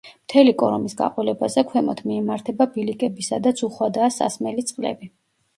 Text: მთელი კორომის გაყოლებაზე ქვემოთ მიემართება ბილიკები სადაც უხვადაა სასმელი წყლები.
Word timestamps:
მთელი 0.11 0.53
კორომის 0.61 0.95
გაყოლებაზე 1.01 1.63
ქვემოთ 1.73 2.01
მიემართება 2.11 2.67
ბილიკები 2.79 3.29
სადაც 3.29 3.63
უხვადაა 3.69 4.09
სასმელი 4.17 4.67
წყლები. 4.73 5.13